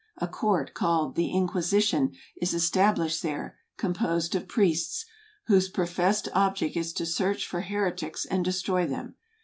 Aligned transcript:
A 0.17 0.27
court, 0.27 0.73
called 0.73 1.13
the 1.13 1.29
Inquisition, 1.31 2.13
is 2.41 2.55
established 2.55 3.21
there, 3.21 3.59
composed 3.77 4.33
of 4.33 4.47
priests, 4.47 5.05
whose 5.45 5.69
professed 5.69 6.27
ob¬ 6.35 6.55
ject 6.55 6.75
is 6.75 6.91
to 6.93 7.05
search 7.05 7.45
for 7.45 7.61
heretics, 7.61 8.25
and 8.25 8.43
destroy 8.43 8.87
them. 8.87 9.13